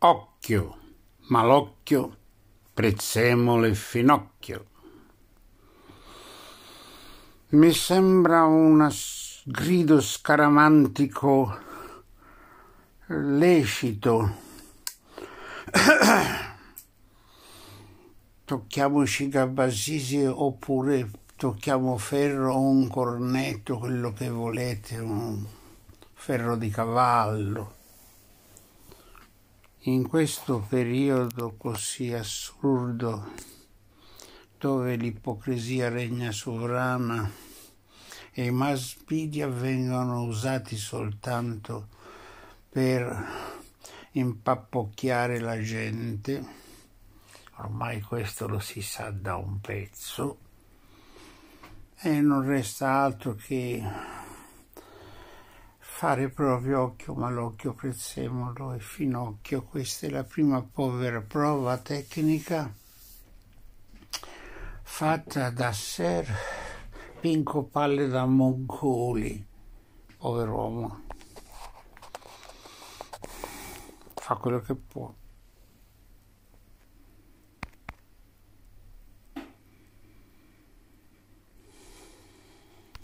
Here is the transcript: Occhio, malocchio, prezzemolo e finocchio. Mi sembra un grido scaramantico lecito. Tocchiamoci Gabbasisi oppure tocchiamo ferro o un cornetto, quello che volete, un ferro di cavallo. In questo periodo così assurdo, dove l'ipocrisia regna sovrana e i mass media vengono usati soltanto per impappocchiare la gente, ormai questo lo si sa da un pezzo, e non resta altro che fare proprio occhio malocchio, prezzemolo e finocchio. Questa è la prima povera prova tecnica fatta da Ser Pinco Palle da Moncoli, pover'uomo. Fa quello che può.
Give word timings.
Occhio, 0.00 0.76
malocchio, 1.26 2.16
prezzemolo 2.72 3.64
e 3.64 3.74
finocchio. 3.74 4.66
Mi 7.48 7.72
sembra 7.72 8.44
un 8.44 8.88
grido 9.42 10.00
scaramantico 10.00 11.58
lecito. 13.06 14.36
Tocchiamoci 18.44 19.28
Gabbasisi 19.28 20.24
oppure 20.24 21.10
tocchiamo 21.34 21.98
ferro 21.98 22.54
o 22.54 22.60
un 22.60 22.86
cornetto, 22.86 23.78
quello 23.78 24.12
che 24.12 24.30
volete, 24.30 24.96
un 24.98 25.44
ferro 26.14 26.54
di 26.54 26.70
cavallo. 26.70 27.77
In 29.82 30.08
questo 30.08 30.58
periodo 30.68 31.54
così 31.56 32.12
assurdo, 32.12 33.32
dove 34.58 34.96
l'ipocrisia 34.96 35.88
regna 35.88 36.32
sovrana 36.32 37.30
e 38.32 38.46
i 38.46 38.50
mass 38.50 38.96
media 39.06 39.46
vengono 39.46 40.24
usati 40.24 40.76
soltanto 40.76 41.86
per 42.68 43.24
impappocchiare 44.10 45.38
la 45.38 45.62
gente, 45.62 46.44
ormai 47.58 48.00
questo 48.00 48.48
lo 48.48 48.58
si 48.58 48.82
sa 48.82 49.10
da 49.10 49.36
un 49.36 49.60
pezzo, 49.60 50.38
e 52.00 52.20
non 52.20 52.44
resta 52.44 52.90
altro 52.90 53.36
che 53.36 53.80
fare 55.98 56.28
proprio 56.28 56.82
occhio 56.82 57.14
malocchio, 57.14 57.72
prezzemolo 57.72 58.72
e 58.72 58.78
finocchio. 58.78 59.64
Questa 59.64 60.06
è 60.06 60.10
la 60.10 60.22
prima 60.22 60.62
povera 60.62 61.20
prova 61.20 61.76
tecnica 61.78 62.72
fatta 64.80 65.50
da 65.50 65.72
Ser 65.72 66.32
Pinco 67.18 67.64
Palle 67.64 68.06
da 68.06 68.26
Moncoli, 68.26 69.44
pover'uomo. 70.18 71.02
Fa 74.14 74.36
quello 74.36 74.60
che 74.60 74.76
può. 74.76 75.12